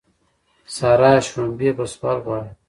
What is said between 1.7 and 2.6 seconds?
په سوال غواړي.